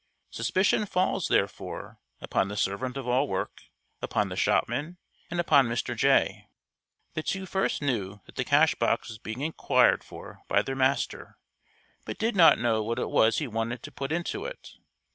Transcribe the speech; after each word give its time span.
Suspicion 0.31 0.87
falls, 0.87 1.27
therefore, 1.27 1.99
upon 2.21 2.47
the 2.47 2.57
servant 2.57 2.97
of 2.97 3.07
all 3.07 3.27
work, 3.27 3.61
upon 4.01 4.29
the 4.29 4.35
shopman, 4.35 4.97
and 5.29 5.39
upon 5.39 5.67
Mr. 5.67 5.95
Jay. 5.95 6.47
The 7.13 7.21
two 7.21 7.45
first 7.45 7.83
knew 7.83 8.19
that 8.25 8.35
the 8.35 8.43
cash 8.43 8.73
box 8.73 9.09
was 9.09 9.19
being 9.19 9.41
inquired 9.41 10.03
for 10.03 10.41
by 10.47 10.63
their 10.63 10.75
master, 10.75 11.37
but 12.03 12.17
did 12.17 12.35
not 12.35 12.57
know 12.57 12.81
what 12.81 12.97
it 12.97 13.11
was 13.11 13.37
he 13.37 13.45
wanted 13.45 13.83
to 13.83 13.91
put 13.91 14.11
into 14.11 14.43
it. 14.43 14.71